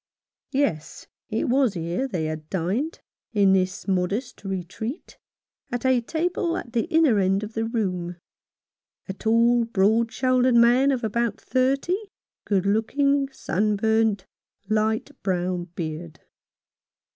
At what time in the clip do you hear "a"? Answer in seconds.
5.85-6.01, 9.07-9.13